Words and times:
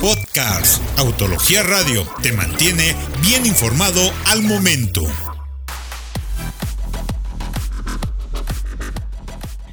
Podcast 0.00 0.82
Autología 0.98 1.62
Radio 1.62 2.06
te 2.22 2.32
mantiene 2.32 2.94
bien 3.22 3.46
informado 3.46 4.00
al 4.26 4.42
momento. 4.42 5.02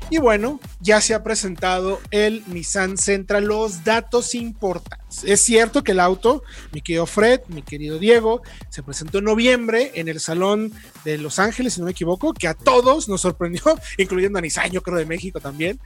Y 0.09 0.19
bueno, 0.19 0.59
ya 0.79 1.01
se 1.01 1.13
ha 1.13 1.23
presentado 1.23 1.99
el 2.11 2.43
Nissan 2.47 2.97
Sentra, 2.97 3.41
los 3.41 3.83
datos 3.83 4.33
importantes. 4.35 5.02
Es 5.23 5.41
cierto 5.41 5.83
que 5.83 5.91
el 5.91 5.99
auto, 5.99 6.43
mi 6.71 6.81
querido 6.81 7.05
Fred, 7.05 7.41
mi 7.47 7.61
querido 7.61 7.99
Diego, 7.99 8.41
se 8.69 8.81
presentó 8.83 9.19
en 9.19 9.25
noviembre 9.25 9.91
en 9.95 10.07
el 10.07 10.19
Salón 10.19 10.71
de 11.05 11.17
Los 11.17 11.39
Ángeles, 11.39 11.73
si 11.73 11.79
no 11.79 11.85
me 11.85 11.91
equivoco, 11.91 12.33
que 12.33 12.47
a 12.47 12.53
todos 12.53 13.07
nos 13.07 13.21
sorprendió, 13.21 13.61
incluyendo 13.97 14.39
a 14.39 14.41
Nissan, 14.41 14.71
yo 14.71 14.81
creo 14.81 14.97
de 14.97 15.05
México 15.05 15.39
también. 15.39 15.79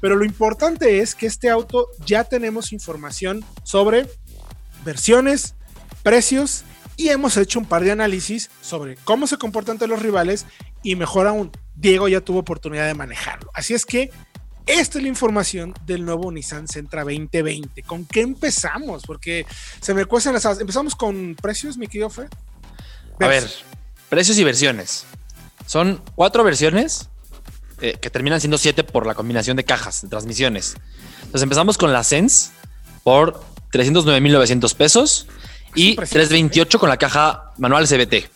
Pero 0.00 0.16
lo 0.16 0.24
importante 0.24 1.00
es 1.00 1.14
que 1.14 1.26
este 1.26 1.48
auto 1.48 1.88
ya 2.04 2.24
tenemos 2.24 2.72
información 2.72 3.44
sobre 3.62 4.06
versiones, 4.84 5.54
precios 6.02 6.64
y 6.96 7.08
hemos 7.08 7.36
hecho 7.36 7.58
un 7.58 7.66
par 7.66 7.82
de 7.82 7.90
análisis 7.90 8.50
sobre 8.60 8.96
cómo 8.96 9.26
se 9.26 9.38
comportan 9.38 9.74
ante 9.74 9.86
los 9.86 10.02
rivales 10.02 10.46
y 10.82 10.96
mejor 10.96 11.26
aún, 11.26 11.50
Diego 11.74 12.08
ya 12.08 12.20
tuvo 12.20 12.40
oportunidad 12.40 12.86
de 12.86 12.94
manejarlo. 12.94 13.50
Así 13.54 13.74
es 13.74 13.86
que 13.86 14.10
esta 14.66 14.98
es 14.98 15.02
la 15.02 15.08
información 15.08 15.74
del 15.84 16.04
nuevo 16.04 16.30
Nissan 16.32 16.68
Sentra 16.68 17.02
2020. 17.02 17.82
¿Con 17.82 18.06
qué 18.06 18.22
empezamos? 18.22 19.02
Porque 19.06 19.46
se 19.80 19.94
me 19.94 20.04
cuestan 20.06 20.34
las 20.34 20.44
Empezamos 20.60 20.94
con 20.94 21.36
precios, 21.40 21.76
mi 21.76 21.86
querido 21.86 22.10
Fred. 22.10 22.28
A 23.20 23.28
ver, 23.28 23.48
precios 24.08 24.38
y 24.38 24.44
versiones. 24.44 25.04
Son 25.66 26.02
cuatro 26.14 26.44
versiones 26.44 27.08
eh, 27.80 27.98
que 28.00 28.10
terminan 28.10 28.40
siendo 28.40 28.58
siete 28.58 28.84
por 28.84 29.06
la 29.06 29.14
combinación 29.14 29.56
de 29.56 29.64
cajas, 29.64 30.02
de 30.02 30.08
transmisiones. 30.08 30.76
Entonces 31.18 31.42
empezamos 31.42 31.78
con 31.78 31.92
la 31.92 32.02
Sense 32.02 32.50
por 33.02 33.42
309.900 33.72 34.74
pesos 34.74 35.26
y 35.74 35.96
328 35.96 36.78
con 36.78 36.88
la 36.88 36.96
caja 36.96 37.52
manual 37.58 37.86
CBT 37.86 38.33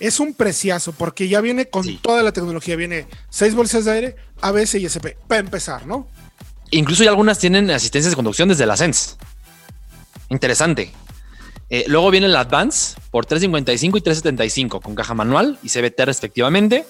es 0.00 0.18
un 0.18 0.34
preciazo 0.34 0.92
porque 0.92 1.28
ya 1.28 1.40
viene 1.40 1.66
con 1.66 1.98
toda 1.98 2.22
la 2.22 2.32
tecnología. 2.32 2.74
Viene 2.74 3.06
seis 3.28 3.54
bolsas 3.54 3.84
de 3.84 3.92
aire, 3.92 4.16
ABS 4.40 4.74
y 4.76 4.86
SP, 4.88 5.16
para 5.28 5.40
empezar, 5.40 5.86
¿no? 5.86 6.08
Incluso 6.70 7.04
ya 7.04 7.10
algunas 7.10 7.38
tienen 7.38 7.70
asistencias 7.70 8.12
de 8.12 8.16
conducción 8.16 8.48
desde 8.48 8.66
la 8.66 8.76
Sense. 8.76 9.16
Interesante. 10.30 10.92
Eh, 11.68 11.84
luego 11.86 12.10
viene 12.10 12.26
el 12.26 12.36
Advance 12.36 12.96
por 13.10 13.26
355 13.26 13.98
y 13.98 14.00
375 14.00 14.80
con 14.80 14.94
caja 14.94 15.14
manual 15.14 15.58
y 15.62 15.68
CBT 15.68 16.00
respectivamente. 16.00 16.84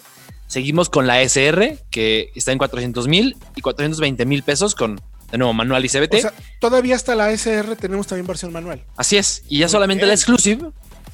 Seguimos 0.46 0.88
con 0.88 1.06
la 1.06 1.20
SR 1.20 1.78
que 1.90 2.30
está 2.34 2.52
en 2.52 2.58
400 2.58 3.06
mil 3.08 3.36
y 3.56 3.60
420 3.60 4.24
mil 4.26 4.42
pesos 4.42 4.74
con 4.74 5.00
de 5.30 5.38
nuevo 5.38 5.52
manual 5.52 5.84
y 5.84 5.88
CBT. 5.88 6.14
O 6.14 6.20
sea, 6.20 6.34
todavía 6.60 6.96
hasta 6.96 7.14
la 7.14 7.30
SR 7.30 7.76
tenemos 7.76 8.06
también 8.06 8.26
versión 8.26 8.52
manual. 8.52 8.84
Así 8.96 9.16
es. 9.16 9.42
Y 9.48 9.58
ya 9.58 9.68
solamente 9.68 10.06
la 10.06 10.12
Exclusive 10.12 10.70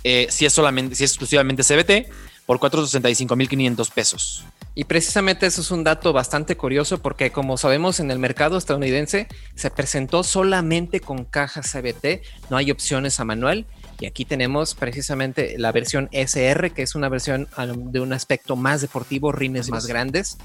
eh, 0.09 0.29
si 0.31 0.47
es 0.47 0.53
solamente, 0.53 0.95
si 0.95 1.03
es 1.03 1.11
exclusivamente 1.11 1.65
CBT, 1.65 2.09
por 2.47 2.61
465.500 2.61 3.91
pesos. 3.91 4.45
Y 4.77 4.85
precisamente 4.85 5.47
eso 5.47 5.63
es 5.63 5.73
un 5.73 5.83
dato 5.83 6.13
bastante 6.13 6.57
curioso 6.57 6.99
porque 7.03 7.33
como 7.33 7.57
sabemos 7.57 7.99
en 7.99 8.13
el 8.13 8.21
mercado 8.21 8.57
estadounidense 8.57 9.27
se 9.57 9.71
presentó 9.73 10.23
solamente 10.23 11.01
con 11.01 11.25
caja 11.25 11.63
CBT, 11.63 12.23
no 12.51 12.57
hay 12.57 12.71
opciones 12.71 13.19
a 13.19 13.25
manual. 13.25 13.67
Y 13.99 14.07
aquí 14.07 14.25
tenemos 14.25 14.77
precisamente 14.77 15.59
la 15.59 15.73
versión 15.73 16.09
SR, 16.13 16.71
que 16.71 16.83
es 16.83 16.95
una 16.95 17.09
versión 17.09 17.49
de 17.91 17.99
un 17.99 18.13
aspecto 18.13 18.55
más 18.55 18.83
deportivo, 18.83 19.33
rines 19.33 19.71
más 19.71 19.87
grandes, 19.87 20.39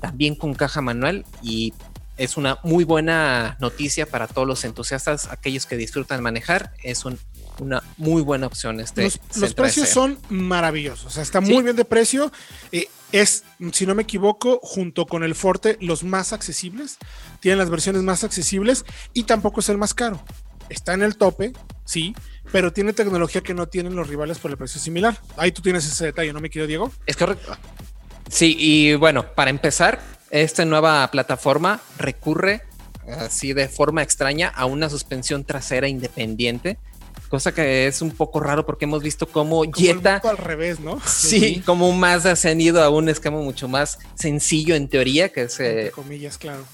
también 0.00 0.36
con 0.36 0.54
caja 0.54 0.80
manual 0.80 1.26
y 1.42 1.74
es 2.16 2.36
una 2.36 2.58
muy 2.62 2.84
buena 2.84 3.56
noticia 3.60 4.06
para 4.06 4.26
todos 4.26 4.46
los 4.46 4.64
entusiastas, 4.64 5.28
aquellos 5.28 5.66
que 5.66 5.76
disfrutan 5.76 6.22
manejar. 6.22 6.72
Es 6.82 7.04
un 7.04 7.18
una 7.58 7.82
muy 7.96 8.22
buena 8.22 8.46
opción. 8.46 8.80
Este 8.80 9.10
los, 9.36 9.54
precios 9.54 9.88
son 9.88 10.18
maravillosos, 10.28 11.06
o 11.06 11.10
sea, 11.10 11.22
está 11.22 11.40
muy 11.40 11.62
bien 11.62 11.76
de 11.76 11.84
precio. 11.84 12.32
Eh, 12.70 12.88
es, 13.12 13.44
si 13.72 13.86
no 13.86 13.94
me 13.94 14.02
equivoco, 14.02 14.58
junto 14.62 15.06
con 15.06 15.22
el 15.22 15.34
Forte, 15.34 15.76
los 15.80 16.02
más 16.02 16.32
accesibles. 16.32 16.98
Tienen 17.40 17.58
las 17.58 17.70
versiones 17.70 18.02
más 18.02 18.24
accesibles 18.24 18.84
y 19.12 19.24
tampoco 19.24 19.60
es 19.60 19.68
el 19.68 19.78
más 19.78 19.94
caro. 19.94 20.22
Está 20.68 20.94
en 20.94 21.02
el 21.02 21.16
tope, 21.16 21.52
sí, 21.84 22.14
pero 22.50 22.72
tiene 22.72 22.94
tecnología 22.94 23.42
que 23.42 23.52
no 23.52 23.66
tienen 23.66 23.94
los 23.94 24.08
rivales 24.08 24.38
por 24.38 24.50
el 24.50 24.56
precio 24.56 24.80
similar. 24.80 25.18
Ahí 25.36 25.52
tú 25.52 25.60
tienes 25.60 25.86
ese 25.86 26.06
detalle, 26.06 26.32
¿no 26.32 26.40
me 26.40 26.48
quiero, 26.48 26.66
Diego? 26.66 26.90
Es 27.04 27.16
correcto. 27.16 27.56
Sí, 28.30 28.56
y 28.58 28.94
bueno, 28.94 29.34
para 29.34 29.50
empezar, 29.50 30.00
esta 30.30 30.64
nueva 30.64 31.10
plataforma 31.10 31.80
recurre 31.98 32.62
así 33.18 33.52
de 33.52 33.68
forma 33.68 34.02
extraña 34.02 34.48
a 34.48 34.64
una 34.64 34.88
suspensión 34.88 35.44
trasera 35.44 35.88
independiente 35.88 36.78
cosa 37.28 37.52
que 37.54 37.86
es 37.86 38.02
un 38.02 38.10
poco 38.10 38.40
raro 38.40 38.66
porque 38.66 38.84
hemos 38.84 39.02
visto 39.02 39.26
cómo 39.26 39.62
Jetta 39.64 40.20
al 40.24 40.36
revés, 40.36 40.80
¿no? 40.80 41.00
Sí, 41.06 41.62
como 41.64 41.88
un 41.88 41.98
Mazda 41.98 42.36
se 42.36 42.50
han 42.50 42.60
ido 42.60 42.82
a 42.82 42.90
un 42.90 43.08
esquema 43.08 43.38
mucho 43.38 43.68
más 43.68 43.98
sencillo 44.14 44.74
en 44.74 44.88
teoría, 44.88 45.30
que 45.30 45.42
es... 45.42 45.58
Entre 45.58 45.90
comillas, 45.90 46.38
claro. 46.38 46.64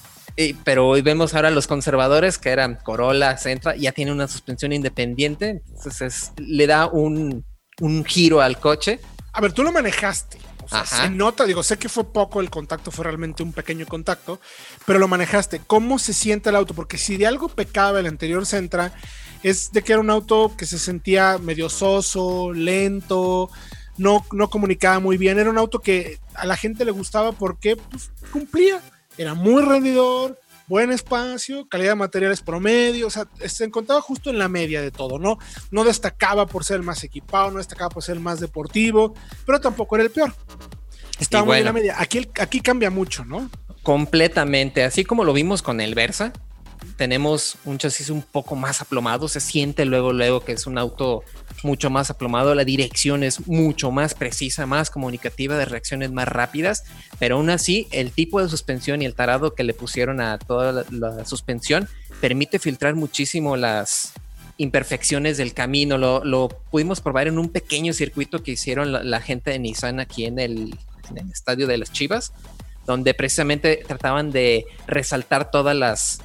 pero 0.63 0.87
hoy 0.87 1.01
vemos 1.01 1.33
ahora 1.33 1.49
los 1.49 1.67
conservadores 1.67 2.37
que 2.37 2.49
eran 2.49 2.77
Corolla, 2.83 3.37
Sentra, 3.37 3.75
ya 3.75 3.91
tiene 3.91 4.11
una 4.11 4.27
suspensión 4.27 4.73
independiente, 4.73 5.61
entonces 5.75 6.31
le 6.37 6.67
da 6.67 6.87
un, 6.87 7.45
un 7.79 8.05
giro 8.05 8.41
al 8.41 8.59
coche. 8.59 8.99
A 9.33 9.41
ver, 9.41 9.53
tú 9.53 9.63
lo 9.63 9.71
manejaste. 9.71 10.39
O 10.65 10.67
sea, 10.69 10.85
se 10.85 11.09
nota, 11.09 11.45
digo, 11.45 11.63
sé 11.63 11.77
que 11.77 11.89
fue 11.89 12.03
poco 12.13 12.41
el 12.41 12.51
contacto, 12.51 12.91
fue 12.91 13.03
realmente 13.03 13.41
un 13.41 13.53
pequeño 13.53 13.87
contacto, 13.87 14.39
pero 14.85 14.99
lo 14.99 15.07
manejaste. 15.07 15.61
¿Cómo 15.65 15.97
se 15.97 16.13
siente 16.13 16.49
el 16.49 16.55
auto? 16.55 16.75
Porque 16.75 16.99
si 16.99 17.17
de 17.17 17.25
algo 17.25 17.49
pecaba 17.49 17.99
el 17.99 18.05
anterior 18.05 18.45
Sentra, 18.45 18.93
es 19.43 19.71
de 19.71 19.81
que 19.81 19.93
era 19.93 20.01
un 20.01 20.09
auto 20.09 20.53
que 20.57 20.65
se 20.65 20.79
sentía 20.79 21.37
medio 21.37 21.69
soso, 21.69 22.51
lento, 22.53 23.49
no, 23.97 24.25
no 24.31 24.49
comunicaba 24.49 24.99
muy 24.99 25.17
bien. 25.17 25.39
Era 25.39 25.49
un 25.49 25.57
auto 25.57 25.79
que 25.79 26.19
a 26.33 26.45
la 26.45 26.57
gente 26.57 26.85
le 26.85 26.91
gustaba 26.91 27.31
porque 27.31 27.75
pues, 27.75 28.11
cumplía. 28.31 28.81
Era 29.17 29.33
muy 29.33 29.61
rendidor, 29.61 30.39
buen 30.67 30.91
espacio, 30.91 31.67
calidad 31.67 31.91
de 31.91 31.95
materiales 31.95 32.41
promedio, 32.41 33.07
o 33.07 33.09
sea, 33.09 33.27
se 33.45 33.65
encontraba 33.65 34.01
justo 34.01 34.29
en 34.29 34.39
la 34.39 34.47
media 34.47 34.81
de 34.81 34.91
todo, 34.91 35.19
¿no? 35.19 35.37
No 35.71 35.83
destacaba 35.83 36.45
por 36.45 36.63
ser 36.63 36.77
el 36.77 36.83
más 36.83 37.03
equipado, 37.03 37.51
no 37.51 37.57
destacaba 37.57 37.89
por 37.89 38.03
ser 38.03 38.15
el 38.15 38.21
más 38.21 38.39
deportivo, 38.39 39.13
pero 39.45 39.59
tampoco 39.59 39.95
era 39.95 40.05
el 40.05 40.11
peor. 40.11 40.33
Estaba 41.19 41.43
muy 41.43 41.57
en 41.57 41.65
la 41.65 41.73
media. 41.73 41.95
Aquí, 41.97 42.29
aquí 42.39 42.61
cambia 42.61 42.89
mucho, 42.89 43.25
¿no? 43.25 43.49
Completamente, 43.83 44.83
así 44.83 45.03
como 45.03 45.25
lo 45.25 45.33
vimos 45.33 45.61
con 45.61 45.81
el 45.81 45.95
Versa, 45.95 46.31
tenemos 46.97 47.57
un 47.65 47.77
chasis 47.77 48.09
un 48.09 48.21
poco 48.21 48.55
más 48.55 48.81
aplomado, 48.81 49.27
se 49.27 49.39
siente 49.39 49.85
luego, 49.85 50.13
luego 50.13 50.43
que 50.43 50.51
es 50.51 50.67
un 50.67 50.77
auto 50.77 51.23
mucho 51.63 51.89
más 51.89 52.09
aplomado, 52.09 52.55
la 52.55 52.63
dirección 52.63 53.23
es 53.23 53.47
mucho 53.47 53.91
más 53.91 54.13
precisa, 54.13 54.65
más 54.65 54.89
comunicativa, 54.89 55.57
de 55.57 55.65
reacciones 55.65 56.11
más 56.11 56.27
rápidas, 56.27 56.83
pero 57.17 57.37
aún 57.37 57.49
así 57.49 57.87
el 57.91 58.11
tipo 58.11 58.41
de 58.41 58.49
suspensión 58.49 59.01
y 59.01 59.05
el 59.05 59.15
tarado 59.15 59.55
que 59.55 59.63
le 59.63 59.73
pusieron 59.73 60.21
a 60.21 60.37
toda 60.37 60.85
la, 60.89 61.25
suspensión 61.25 61.87
permite 62.21 62.59
filtrar 62.59 62.95
muchísimo 62.95 63.57
las 63.57 64.13
imperfecciones 64.57 65.37
del 65.37 65.53
camino, 65.53 65.97
lo, 65.97 66.49
pudimos 66.69 66.99
probar 66.99 67.27
en 67.27 67.39
un 67.39 67.49
pequeño 67.49 67.93
circuito 67.93 68.43
que 68.43 68.51
hicieron 68.51 68.91
la, 68.91 69.21
gente 69.21 69.51
de 69.51 69.59
Nissan 69.59 69.99
aquí 69.99 70.25
en 70.25 70.37
el, 70.37 70.75
en 71.09 71.17
el 71.17 71.31
estadio 71.31 71.65
de 71.65 71.77
las 71.77 71.93
Chivas, 71.93 72.33
donde 72.85 73.13
precisamente 73.13 73.83
trataban 73.87 74.31
de 74.31 74.65
resaltar 74.85 75.49
todas 75.49 75.75
las 75.75 76.21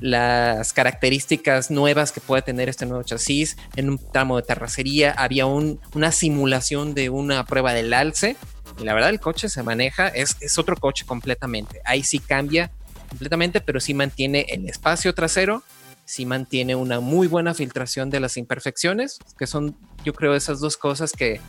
las 0.00 0.72
características 0.72 1.70
nuevas 1.70 2.12
que 2.12 2.20
puede 2.20 2.42
tener 2.42 2.68
este 2.68 2.86
nuevo 2.86 3.02
chasis. 3.02 3.56
En 3.76 3.90
un 3.90 3.98
tramo 3.98 4.36
de 4.36 4.42
terracería 4.42 5.12
había 5.12 5.46
una 5.46 6.12
simulación 6.12 6.94
de 6.94 7.10
una 7.10 7.44
prueba 7.44 7.72
del 7.72 7.92
alce. 7.92 8.36
Y 8.78 8.84
la 8.84 8.94
verdad 8.94 9.10
el 9.10 9.20
coche 9.20 9.48
se 9.48 9.62
maneja, 9.62 10.08
es, 10.08 10.36
es 10.40 10.58
otro 10.58 10.76
coche 10.76 11.06
completamente. 11.06 11.80
Ahí 11.84 12.02
sí 12.02 12.18
cambia 12.18 12.70
completamente, 13.08 13.60
pero 13.60 13.80
sí 13.80 13.94
mantiene 13.94 14.46
el 14.48 14.68
espacio 14.68 15.14
trasero, 15.14 15.62
sí 16.04 16.26
mantiene 16.26 16.74
una 16.74 17.00
muy 17.00 17.26
buena 17.26 17.54
filtración 17.54 18.10
de 18.10 18.20
las 18.20 18.36
imperfecciones, 18.36 19.18
que 19.38 19.46
son 19.46 19.76
yo 20.04 20.12
creo 20.12 20.34
esas 20.34 20.60
dos 20.60 20.76
cosas 20.76 21.12
que 21.12 21.40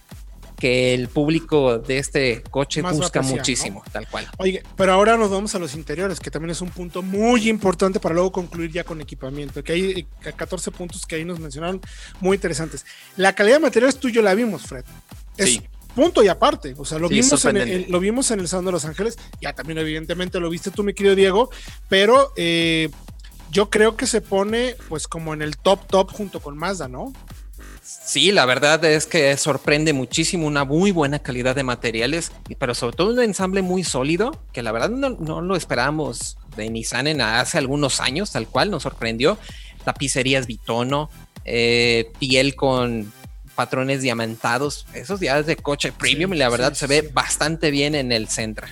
que 0.59 0.93
el 0.93 1.07
público 1.07 1.77
de 1.77 1.99
este 1.99 2.41
coche 2.49 2.81
busca 2.81 3.21
muchísimo, 3.21 3.83
tal 3.91 4.07
cual. 4.07 4.27
Oye, 4.37 4.63
pero 4.75 4.93
ahora 4.93 5.15
nos 5.15 5.29
vamos 5.29 5.53
a 5.53 5.59
los 5.59 5.75
interiores, 5.75 6.19
que 6.19 6.31
también 6.31 6.51
es 6.51 6.61
un 6.61 6.69
punto 6.69 7.03
muy 7.03 7.47
importante 7.47 7.99
para 7.99 8.15
luego 8.15 8.31
concluir 8.31 8.71
ya 8.71 8.83
con 8.83 8.99
equipamiento, 8.99 9.63
que 9.63 9.73
hay 9.73 10.07
14 10.35 10.69
eh, 10.69 10.73
puntos 10.73 11.05
que 11.05 11.15
ahí 11.15 11.25
nos 11.25 11.39
mencionaron 11.39 11.79
muy 12.19 12.35
interesantes. 12.35 12.85
La 13.17 13.33
calidad 13.33 13.57
de 13.57 13.61
materiales 13.61 13.97
tuyo 13.97 14.21
la 14.21 14.33
vimos, 14.33 14.63
Fred. 14.63 14.83
Es 15.37 15.61
punto 15.93 16.23
y 16.23 16.27
aparte, 16.27 16.75
o 16.77 16.85
sea, 16.85 16.99
lo, 16.99 17.09
vimos 17.09 17.45
en 17.45 17.57
el, 17.57 17.85
lo 17.89 17.99
vimos 17.99 18.29
en 18.31 18.39
el 18.39 18.47
Salón 18.47 18.65
de 18.65 18.71
Los 18.71 18.85
Ángeles, 18.85 19.17
ya 19.41 19.53
también 19.53 19.79
evidentemente 19.79 20.39
lo 20.39 20.49
viste 20.49 20.69
tú, 20.69 20.83
mi 20.83 20.93
querido 20.93 21.15
Diego, 21.15 21.49
pero 21.89 22.33
eh, 22.35 22.89
yo 23.51 23.69
creo 23.71 23.95
que 23.95 24.05
se 24.05 24.21
pone 24.21 24.75
pues 24.89 25.07
como 25.07 25.33
en 25.33 25.41
el 25.41 25.57
top 25.57 25.87
top 25.87 26.11
junto 26.11 26.39
con 26.39 26.57
Mazda, 26.57 26.87
¿no? 26.87 27.13
Sí, 27.87 28.33
la 28.33 28.45
verdad 28.45 28.83
es 28.83 29.05
que 29.05 29.37
sorprende 29.37 29.93
muchísimo 29.93 30.45
una 30.45 30.65
muy 30.65 30.91
buena 30.91 31.19
calidad 31.19 31.55
de 31.55 31.63
materiales, 31.63 32.33
pero 32.59 32.75
sobre 32.75 32.97
todo 32.97 33.13
un 33.13 33.21
ensamble 33.21 33.61
muy 33.61 33.85
sólido, 33.85 34.43
que 34.51 34.61
la 34.61 34.73
verdad 34.73 34.89
no, 34.89 35.41
lo 35.41 35.55
esperábamos 35.55 36.37
de 36.57 36.69
Nissan 36.69 37.07
en 37.07 37.21
hace 37.21 37.57
algunos 37.57 38.01
años, 38.01 38.31
tal 38.31 38.47
cual 38.47 38.71
nos 38.71 38.83
sorprendió. 38.83 39.37
tapicerías 39.85 40.47
bitono, 40.47 41.09
eh, 41.45 42.11
piel 42.19 42.55
con 42.55 43.13
patrones 43.55 44.01
diamantados. 44.01 44.85
Esos 44.93 45.21
ya 45.21 45.41
de 45.41 45.55
coche 45.55 45.93
premium 45.93 46.33
y 46.33 46.37
la 46.37 46.49
verdad 46.49 46.73
se 46.73 46.87
ve 46.87 47.09
bastante 47.13 47.71
bien 47.71 47.95
en 47.95 48.11
el 48.11 48.27
Centra. 48.27 48.67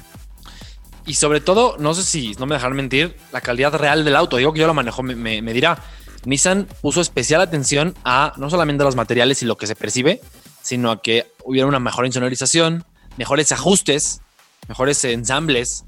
Y 1.05 1.13
sobre 1.13 1.39
todo, 1.39 1.77
no 1.77 1.93
sé 1.93 2.03
si 2.03 2.35
no 2.37 2.47
me 2.47 2.55
dejarán 2.55 2.75
mentir, 2.75 3.15
la 3.31 3.39
calidad 3.39 3.73
real 3.75 4.03
del 4.03 4.15
auto. 4.15 4.37
Digo 4.37 4.51
que 4.51 4.59
yo 4.59 4.67
lo 4.67 4.73
manejo, 4.73 5.03
me, 5.03 5.41
me, 5.41 5.53
dirá. 5.53 5.77
Nissan 6.25 6.67
puso 6.81 7.01
especial 7.01 7.41
atención 7.41 7.95
a 8.03 8.33
no 8.37 8.49
solamente 8.49 8.83
los 8.83 8.95
materiales 8.95 9.41
y 9.41 9.45
lo 9.45 9.57
que 9.57 9.67
se 9.67 9.75
percibe, 9.75 10.21
sino 10.61 10.91
a 10.91 11.01
que 11.01 11.31
hubiera 11.43 11.67
una 11.67 11.79
mejor 11.79 12.05
insonorización, 12.05 12.83
mejores 13.17 13.51
ajustes, 13.51 14.21
mejores 14.67 15.03
ensambles 15.05 15.83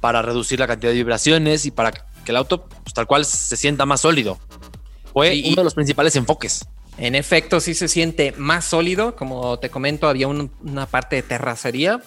para 0.00 0.22
reducir 0.22 0.58
la 0.60 0.66
cantidad 0.66 0.92
de 0.92 0.96
vibraciones 0.96 1.66
y 1.66 1.70
para 1.70 1.92
que 1.92 2.00
el 2.26 2.36
auto 2.36 2.66
pues, 2.66 2.94
tal 2.94 3.06
cual 3.06 3.24
se 3.24 3.56
sienta 3.56 3.86
más 3.86 4.02
sólido. 4.02 4.38
Fue 5.12 5.42
uno 5.46 5.56
de 5.56 5.64
los 5.64 5.74
principales 5.74 6.14
enfoques. 6.16 6.66
En 6.98 7.14
efecto, 7.14 7.60
sí 7.60 7.74
se 7.74 7.88
siente 7.88 8.32
más 8.36 8.66
sólido. 8.66 9.16
Como 9.16 9.58
te 9.58 9.70
comento, 9.70 10.08
había 10.08 10.28
una 10.28 10.86
parte 10.86 11.16
de 11.16 11.22
terracería 11.22 12.00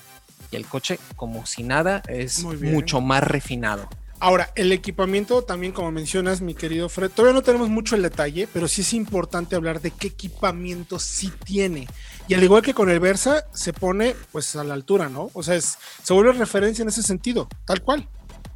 y 0.52 0.56
el 0.56 0.68
coche, 0.68 1.00
como 1.16 1.46
si 1.46 1.64
nada, 1.64 2.04
es 2.08 2.44
mucho 2.44 3.02
más 3.02 3.24
refinado. 3.24 3.90
Ahora, 4.24 4.54
el 4.56 4.72
equipamiento 4.72 5.42
también, 5.42 5.74
como 5.74 5.92
mencionas, 5.92 6.40
mi 6.40 6.54
querido 6.54 6.88
Fred, 6.88 7.12
todavía 7.12 7.34
no 7.34 7.42
tenemos 7.42 7.68
mucho 7.68 7.98
el 7.98 8.04
detalle, 8.04 8.48
pero 8.54 8.70
sí 8.70 8.80
es 8.80 8.94
importante 8.94 9.58
hablar 9.58 9.82
de 9.82 9.92
qué 9.92 10.08
equipamiento 10.08 10.98
sí 10.98 11.30
tiene. 11.44 11.90
Y 12.30 12.34
al 12.34 12.42
igual 12.42 12.62
que 12.62 12.74
con 12.74 12.90
el 12.90 13.02
Versa, 13.02 13.44
se 13.54 13.74
pone 13.74 14.16
pues 14.32 14.56
a 14.56 14.64
la 14.64 14.76
altura, 14.76 15.10
¿no? 15.10 15.30
O 15.34 15.44
sea, 15.44 15.60
se 15.60 16.14
vuelve 16.14 16.32
referencia 16.32 16.84
en 16.84 16.88
ese 16.88 17.04
sentido, 17.04 17.50
tal 17.66 17.82
cual. 17.82 18.08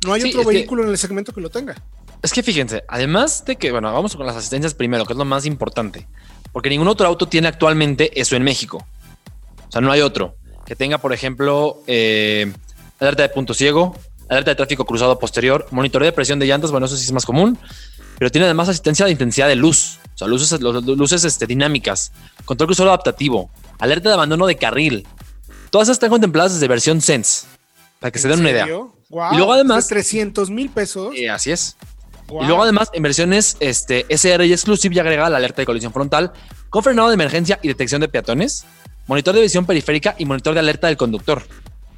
No 0.06 0.14
hay 0.14 0.24
otro 0.24 0.46
vehículo 0.46 0.84
en 0.84 0.90
el 0.90 0.98
segmento 0.98 1.34
que 1.34 1.42
lo 1.42 1.50
tenga. 1.50 1.76
Es 2.24 2.32
que 2.32 2.44
fíjense, 2.44 2.86
además 2.88 3.44
de 3.44 3.58
que, 3.58 3.70
bueno, 3.74 3.92
vamos 3.92 4.16
con 4.16 4.26
las 4.26 4.38
asistencias 4.38 4.74
primero, 4.74 5.06
que 5.06 5.12
es 5.12 5.20
lo 5.20 5.26
más 5.26 5.46
importante, 5.46 6.08
porque 6.54 6.70
ningún 6.70 6.88
otro 6.88 7.06
auto 7.08 7.28
tiene 7.28 7.50
actualmente 7.50 8.18
eso 8.18 8.38
en 8.38 8.44
México. 8.44 8.88
O 9.68 9.72
sea, 9.74 9.82
no 9.82 9.92
hay 9.92 10.00
otro 10.00 10.38
que 10.66 10.78
tenga, 10.78 11.00
por 11.00 11.12
ejemplo, 11.12 11.84
eh, 11.88 12.54
alerta 13.00 13.24
de 13.24 13.30
punto 13.30 13.54
ciego, 13.54 13.98
alerta 14.30 14.52
de 14.52 14.56
tráfico 14.56 14.86
cruzado 14.86 15.18
posterior, 15.20 15.68
monitoreo 15.72 16.06
de 16.06 16.12
presión 16.12 16.40
de 16.40 16.46
llantas, 16.46 16.72
bueno, 16.72 16.86
eso 16.86 16.98
sí 16.98 17.06
es 17.06 17.12
más 17.12 17.26
común, 17.26 17.58
pero 18.18 18.32
tiene 18.32 18.46
además 18.46 18.70
asistencia 18.70 19.06
de 19.06 19.12
intensidad 19.12 19.48
de 19.48 19.56
luz, 19.56 20.00
o 20.16 20.18
sea, 20.18 20.28
luces, 20.28 20.60
luces 20.62 21.24
este, 21.24 21.46
dinámicas, 21.46 22.12
control 22.46 22.68
cruzado 22.68 22.90
adaptativo, 22.90 23.50
alerta 23.80 24.10
de 24.10 24.16
abandono 24.16 24.48
de 24.48 24.56
carril. 24.56 25.08
Todas 25.70 25.88
esas 25.88 25.96
están 25.96 26.10
contempladas 26.10 26.54
desde 26.54 26.68
versión 26.68 27.02
Sense, 27.02 27.48
para 28.00 28.12
que 28.12 28.20
se 28.20 28.28
den 28.28 28.40
una 28.40 28.52
idea. 28.52 28.66
y 28.66 29.38
luego 29.38 29.54
además... 29.54 29.88
300 29.88 30.50
mil 30.50 30.70
pesos. 30.70 31.14
Eh, 31.16 31.30
así 31.30 31.52
es. 31.52 31.78
Y 32.30 32.46
luego 32.46 32.64
además 32.64 32.90
en 32.94 33.04
versiones 33.04 33.56
este, 33.60 34.06
SR 34.10 34.46
y 34.46 34.52
Exclusive 34.52 34.94
ya 34.94 35.02
agrega 35.02 35.30
la 35.30 35.38
alerta 35.38 35.62
de 35.62 35.66
colisión 35.66 35.94
frontal 35.94 36.34
con 36.70 36.84
frenado 36.84 37.08
de 37.08 37.14
emergencia 37.14 37.60
y 37.62 37.70
detección 37.70 38.02
de 38.02 38.10
peatones, 38.10 38.66
monitor 39.08 39.34
de 39.34 39.42
visión 39.42 39.66
periférica 39.66 40.16
y 40.18 40.26
monitor 40.26 40.54
de 40.54 40.60
alerta 40.60 40.88
del 40.88 40.98
conductor. 40.98 41.44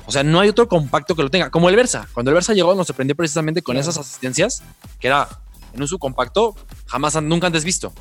O 0.09 0.11
sea, 0.11 0.23
no 0.23 0.39
hay 0.39 0.49
otro 0.49 0.67
compacto 0.67 1.15
que 1.15 1.21
lo 1.21 1.29
tenga, 1.29 1.51
como 1.51 1.69
el 1.69 1.75
Versa. 1.75 2.07
Cuando 2.13 2.31
el 2.31 2.33
Versa 2.33 2.55
llegó 2.55 2.73
nos 2.73 2.87
sorprendió 2.87 3.15
precisamente 3.15 3.61
con 3.61 3.77
esas 3.77 3.95
asistencias, 3.95 4.63
que 4.99 5.05
era 5.05 5.29
en 5.71 5.83
un 5.83 5.87
subcompacto 5.87 6.55
jamás, 6.87 7.21
nunca 7.21 7.45
antes 7.45 7.63
visto. 7.63 7.93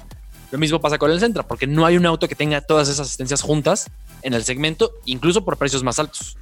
Lo 0.51 0.57
mismo 0.57 0.81
pasa 0.81 0.97
con 0.97 1.11
el 1.11 1.21
Centra, 1.21 1.47
porque 1.47 1.67
no 1.67 1.85
hay 1.85 1.99
un 1.99 2.07
auto 2.07 2.27
que 2.27 2.35
tenga 2.35 2.63
todas 2.63 2.89
esas 2.89 3.09
asistencias 3.09 3.43
juntas 3.43 3.91
en 4.23 4.33
el 4.33 4.43
segmento, 4.43 4.91
incluso 5.05 5.45
por 5.45 5.59
precios 5.59 5.83
más 5.83 5.99
altos 5.99 6.39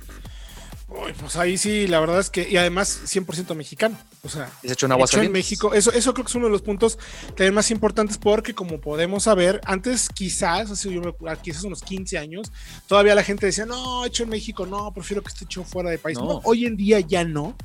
pues 1.15 1.37
ahí 1.37 1.59
sí, 1.59 1.87
la 1.87 2.01
verdad 2.01 2.21
es 2.21 2.31
que, 2.31 2.49
y 2.49 2.57
además 2.57 3.01
100% 3.07 3.55
mexicano. 3.55 3.97
O 4.23 4.29
sea, 4.29 4.51
es 4.63 4.73
hecho 4.73 4.87
en 4.87 5.25
en 5.25 5.33
México. 5.33 5.75
Eso, 5.75 5.93
eso 5.93 6.15
creo 6.15 6.25
que 6.25 6.31
es 6.31 6.35
uno 6.35 6.47
de 6.47 6.53
los 6.53 6.63
puntos 6.63 6.99
también 7.29 7.55
más 7.55 7.71
importantes 7.71 8.19
porque, 8.19 8.55
como 8.55 8.81
podemos 8.81 9.25
saber, 9.25 9.61
antes 9.65 10.09
quizás, 10.09 10.71
así 10.71 10.93
yo 10.93 11.01
me 11.01 11.13
quizás 11.43 11.65
unos 11.65 11.83
15 11.83 12.19
años, 12.19 12.53
todavía 12.87 13.15
la 13.15 13.23
gente 13.23 13.47
decía, 13.47 13.67
no, 13.67 14.05
hecho 14.05 14.25
en 14.25 14.31
México, 14.31 14.67
no, 14.67 14.93
prefiero 14.93 15.23
que 15.23 15.29
esté 15.29 15.45
hecho 15.45 15.65
fuera 15.65 15.91
de 15.91 15.99
país. 15.99 16.19
No. 16.19 16.41
hoy 16.45 16.67
en 16.67 16.77
día 16.77 17.01
ya 17.01 17.25
no. 17.25 17.57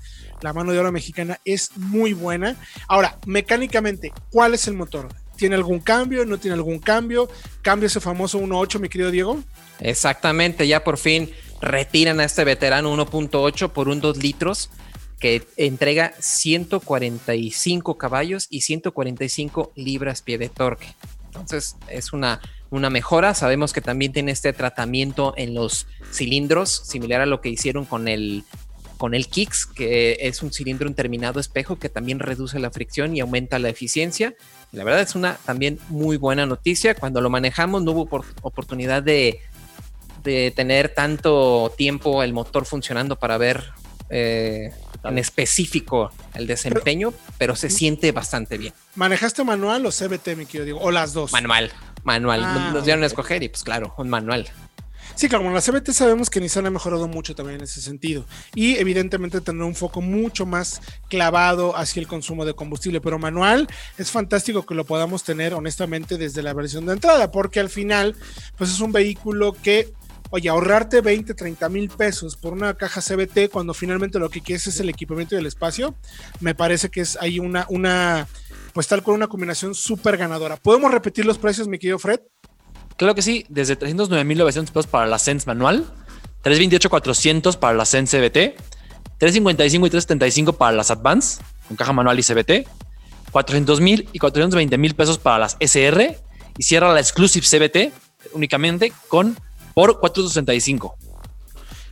La 0.42 0.54
mano 0.54 0.72
de 0.72 0.80
obra 0.80 0.92
mexicana 0.92 1.40
es 1.46 1.78
muy 1.78 2.14
buena. 2.14 2.56
Ahora, 2.88 3.18
mecánicamente, 3.26 4.12
¿cuál 4.32 4.56
es 4.56 4.68
el 4.68 4.74
motor? 4.74 5.08
¿Tiene 5.36 5.56
algún 5.56 5.80
cambio? 5.80 6.26
¿No 6.26 6.38
tiene 6.40 6.56
algún 6.56 6.80
cambio? 6.80 7.30
¿Cambia 7.62 7.88
ese 7.88 8.00
famoso 8.00 8.40
1.8, 8.40 8.80
mi 8.80 8.90
querido 8.90 9.12
Diego? 9.12 9.44
Exactamente, 9.80 10.68
ya 10.68 10.84
por 10.84 10.98
fin 10.98 11.32
retiran 11.62 12.20
a 12.20 12.26
este 12.26 12.44
veterano 12.44 12.94
1.8 12.96 13.70
por 13.72 13.90
un 13.90 14.02
2 14.02 14.18
litros 14.18 14.70
que 15.20 15.48
entrega 15.56 16.14
145 16.20 17.98
caballos 17.98 18.48
y 18.50 18.62
145 18.62 19.72
libras 19.76 20.24
pie 20.24 20.40
de 20.40 20.50
torque. 20.50 20.96
Entonces 21.28 21.78
es 21.88 22.12
una, 22.12 22.42
una 22.72 22.90
mejora. 22.90 23.36
Sabemos 23.36 23.72
que 23.72 23.82
también 23.82 24.12
tiene 24.12 24.32
este 24.32 24.52
tratamiento 24.52 25.34
en 25.38 25.54
los 25.54 25.86
cilindros, 26.12 26.72
similar 26.86 27.22
a 27.22 27.28
lo 27.28 27.40
que 27.40 27.50
hicieron 27.50 27.86
con 27.86 28.08
el, 28.08 28.44
con 28.98 29.14
el 29.14 29.28
Kicks, 29.28 29.68
que 29.68 30.18
es 30.22 30.42
un 30.42 30.52
cilindro 30.52 30.88
en 30.88 30.96
terminado 30.96 31.40
espejo 31.40 31.78
que 31.78 31.90
también 31.90 32.20
reduce 32.20 32.60
la 32.60 32.72
fricción 32.72 33.16
y 33.16 33.20
aumenta 33.20 33.60
la 33.60 33.70
eficiencia. 33.70 34.34
la 34.72 34.84
verdad 34.84 35.02
es 35.02 35.16
una 35.16 35.38
también 35.46 35.78
muy 35.90 36.18
buena 36.18 36.48
noticia. 36.48 36.96
Cuando 36.96 37.22
lo 37.22 37.30
manejamos 37.30 37.84
no 37.84 37.92
hubo 37.92 38.24
oportunidad 38.42 39.04
de 39.04 39.40
de 40.24 40.52
tener 40.56 40.90
tanto 40.90 41.74
tiempo 41.78 42.24
el 42.24 42.34
motor 42.34 42.66
funcionando 42.66 43.18
para 43.18 43.38
ver 43.38 43.72
eh, 44.10 44.72
en 45.04 45.18
específico 45.18 46.12
el 46.34 46.48
desempeño, 46.48 47.14
pero, 47.38 47.56
se 47.56 47.70
siente 47.70 48.12
bastante 48.12 48.58
bien. 48.58 48.74
¿Manejaste 48.96 49.44
manual 49.44 49.86
o 49.86 49.90
CBT, 49.90 50.36
mi 50.38 50.46
querido 50.46 50.66
digo? 50.66 50.80
¿O 50.80 50.92
las 50.92 51.14
dos? 51.14 51.32
Manual, 51.32 51.72
manual. 52.04 52.42
Ah, 52.44 52.72
nos 52.74 52.86
dieron 52.86 53.04
a 53.04 53.08
escoger 53.08 53.42
y 53.44 53.50
pues 53.50 53.64
claro, 53.64 53.94
un 53.98 54.10
manual. 54.10 54.50
Sí, 55.16 55.28
claro, 55.28 55.44
con 55.44 55.54
la 55.54 55.62
CBT 55.62 55.92
sabemos 55.92 56.30
que 56.30 56.40
Nissan 56.40 56.66
ha 56.66 56.72
mejorado 56.72 57.08
mucho 57.08 57.36
también 57.36 57.58
en 57.58 57.64
ese 57.66 57.82
sentido. 57.82 58.26
Y 58.56 58.78
evidentemente 58.78 59.42
tener 59.42 59.62
un 59.64 59.76
foco 59.76 60.02
mucho 60.02 60.46
más 60.46 60.82
clavado 61.10 61.76
hacia 61.76 62.00
el 62.00 62.08
consumo 62.08 62.46
de 62.46 62.54
combustible. 62.54 63.02
Pero 63.02 63.20
manual 63.20 63.68
es 63.98 64.10
fantástico 64.10 64.66
que 64.66 64.74
lo 64.74 64.86
podamos 64.86 65.24
tener 65.24 65.54
honestamente 65.54 66.18
desde 66.18 66.42
la 66.42 66.54
versión 66.54 66.86
de 66.86 66.94
entrada, 66.94 67.32
porque 67.32 67.60
al 67.60 67.70
final, 67.70 68.16
pues 68.58 68.72
es 68.72 68.80
un 68.80 68.92
vehículo 68.92 69.54
que 69.54 69.94
oye, 70.32 70.50
ahorrarte 70.50 71.02
20, 71.02 71.34
30 71.34 71.70
mil 71.70 71.90
pesos 71.90 72.36
por 72.36 72.54
una 72.54 72.74
caja 72.74 73.02
CBT 73.02 73.52
cuando 73.52 73.74
finalmente 73.74 74.18
lo 74.18 74.30
que 74.30 74.42
quieres 74.42 74.66
es 74.68 74.80
el 74.80 74.90
equipamiento 74.90 75.36
y 75.36 75.38
el 75.38 75.46
espacio, 75.46 75.94
me 76.40 76.56
parece 76.56 76.90
que 76.90 77.02
es 77.02 77.18
ahí 77.22 77.38
una, 77.38 78.28
pues 78.74 78.88
tal 78.88 79.04
con 79.04 79.14
una 79.14 79.28
combinación 79.28 79.76
súper 79.76 80.18
ganadora. 80.18 80.56
¿Podemos 80.56 80.92
repetir 80.92 81.26
los 81.26 81.38
precios, 81.38 81.68
mi 81.68 81.78
querido 81.78 82.00
Fred? 82.00 82.22
Claro 82.98 83.14
que 83.14 83.22
sí, 83.22 83.46
desde 83.50 83.78
309.900 83.78 84.68
pesos 84.68 84.88
para 84.88 85.06
la 85.06 85.20
Sense 85.20 85.46
manual, 85.46 85.86
328.400 86.44 87.58
para 87.58 87.74
la 87.78 87.86
Sense 87.86 88.18
CBT, 88.18 88.58
355 89.18 89.86
y 89.86 89.90
375 89.90 90.54
para 90.54 90.76
las 90.76 90.92
Advance 90.92 91.42
con 91.68 91.76
caja 91.76 91.94
manual 91.94 92.18
y 92.20 92.24
CBT, 92.24 92.68
400 93.32 93.82
mil 93.82 94.08
y 94.14 94.20
420 94.20 94.78
mil 94.78 94.96
pesos 94.96 95.18
para 95.18 95.40
las 95.40 95.58
SR 95.60 96.18
y 96.58 96.64
cierra 96.64 96.94
la 96.94 97.00
Exclusive 97.00 97.46
CBT 97.46 97.94
únicamente 98.34 98.94
con 99.08 99.38
por 99.74 100.00
465. 100.00 100.96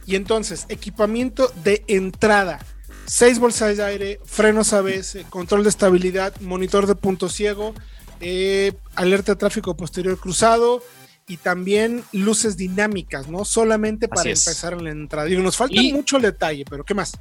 Y 0.05 0.15
entonces, 0.15 0.65
equipamiento 0.69 1.51
de 1.63 1.83
entrada. 1.88 2.59
Seis 3.05 3.39
bolsas 3.39 3.77
de 3.77 3.83
aire, 3.83 4.19
frenos 4.25 4.74
ABS, 4.74 5.17
control 5.29 5.63
de 5.63 5.69
estabilidad, 5.69 6.33
monitor 6.41 6.88
de 6.88 6.95
punto 6.95 7.29
ciego, 7.29 7.74
eh, 8.19 8.74
alerta 8.95 9.33
de 9.33 9.36
tráfico 9.38 9.75
posterior 9.75 10.19
cruzado 10.19 10.83
y 11.27 11.38
también 11.38 12.03
luces 12.12 12.57
dinámicas, 12.57 13.27
¿no? 13.27 13.45
Solamente 13.45 14.07
para 14.07 14.29
empezar 14.29 14.74
en 14.74 14.83
la 14.83 14.89
entrada. 14.89 15.29
Y 15.29 15.38
nos 15.38 15.57
falta 15.57 15.81
mucho 15.93 16.19
detalle, 16.19 16.65
pero 16.67 16.83
¿qué 16.83 16.93
más? 16.93 17.13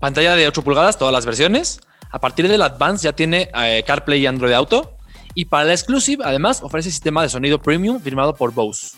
Pantalla 0.00 0.34
de 0.36 0.48
8 0.48 0.62
pulgadas, 0.62 0.98
todas 0.98 1.12
las 1.12 1.26
versiones. 1.26 1.80
A 2.10 2.18
partir 2.18 2.48
del 2.48 2.62
Advance 2.62 3.04
ya 3.04 3.12
tiene 3.12 3.50
eh, 3.54 3.84
CarPlay 3.86 4.22
y 4.22 4.26
Android 4.26 4.52
Auto. 4.52 4.96
Y 5.34 5.44
para 5.46 5.64
la 5.64 5.72
Exclusive, 5.74 6.24
además, 6.24 6.62
ofrece 6.62 6.90
sistema 6.90 7.22
de 7.22 7.28
sonido 7.28 7.60
premium 7.60 8.00
firmado 8.00 8.34
por 8.34 8.52
Bose. 8.52 8.96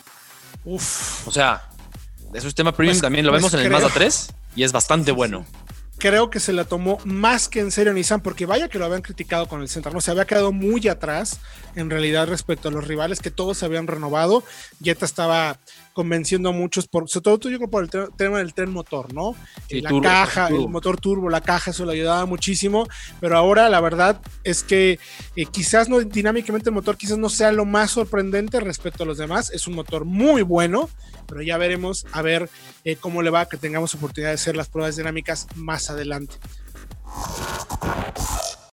Uf. 0.64 1.26
O 1.26 1.31
sea, 1.31 1.69
de 2.33 2.40
su 2.40 2.47
sistema 2.47 2.73
premium 2.73 2.95
pues, 2.95 3.02
también 3.02 3.25
lo 3.25 3.33
pues 3.33 3.43
vemos 3.43 3.55
en 3.55 3.61
el 3.61 3.71
Mazda 3.71 3.90
3 3.93 4.35
y 4.57 4.62
es 4.62 4.73
bastante 4.73 5.12
bueno. 5.12 5.47
Creo 5.99 6.31
que 6.31 6.38
se 6.38 6.52
la 6.52 6.64
tomó 6.64 6.99
más 7.05 7.49
que 7.49 7.59
en 7.59 7.73
serio 7.73 7.93
Nissan, 7.93 8.21
porque 8.21 8.47
vaya 8.47 8.69
que 8.69 8.78
lo 8.78 8.85
habían 8.85 9.02
criticado 9.02 9.49
con 9.49 9.62
el 9.62 9.69
Central, 9.69 9.95
no 9.95 10.00
se 10.00 10.12
había 10.12 10.26
quedado 10.26 10.52
muy 10.52 10.87
atrás 10.87 11.40
en 11.75 11.90
realidad 11.90 12.28
respecto 12.28 12.69
a 12.69 12.71
los 12.71 12.87
rivales 12.87 13.19
que 13.19 13.33
todos 13.33 13.59
se 13.59 13.64
habían 13.64 13.88
renovado. 13.88 14.45
Jetta 14.81 15.05
estaba 15.05 15.59
convenciendo 15.99 16.50
a 16.50 16.52
muchos, 16.52 16.87
por, 16.87 17.11
sobre 17.11 17.25
todo 17.25 17.50
yo 17.50 17.59
creo 17.59 17.71
por 17.71 17.83
el 17.83 17.90
tema 18.17 18.38
del 18.38 18.55
tren 18.55 18.71
motor, 18.71 19.12
¿no? 19.12 19.35
la 19.69 20.00
caja, 20.00 20.47
el 20.47 20.69
motor 20.69 21.00
turbo, 21.00 21.28
la 21.28 21.40
caja, 21.40 21.73
eso 21.73 21.85
le 21.85 21.95
ayudaba 21.95 22.25
muchísimo, 22.25 22.87
pero 23.19 23.37
ahora 23.37 23.69
la 23.69 23.81
verdad 23.81 24.21
es 24.45 24.62
que 24.62 25.00
eh, 25.35 25.47
quizás 25.47 25.88
no 25.88 25.99
dinámicamente 25.99 26.69
el 26.71 26.75
motor 26.76 26.97
quizás 26.97 27.19
no 27.19 27.28
sea 27.28 27.50
lo 27.50 27.64
más 27.64 27.90
sorprendente 27.90 28.61
respecto 28.61 29.02
a 29.02 29.07
los 29.07 29.19
demás, 29.19 29.50
es 29.50 29.67
un 29.67 29.75
motor 29.75 30.05
muy 30.05 30.43
bueno, 30.43 30.88
pero 31.26 31.43
ya 31.43 31.59
veremos 31.59 32.07
a 32.12 32.23
ver 32.23 32.49
eh, 32.85 32.95
cómo 32.95 33.21
le 33.21 33.31
va, 33.31 33.49
que 33.49 33.57
tengamos 33.57 33.93
oportunidad 33.97 34.31
de 34.31 34.35
hacer 34.35 34.57
las 34.57 34.69
pruebas 34.69 34.95
dinámicas 34.95 35.49
más 35.57 35.90
adelante. 35.90 36.37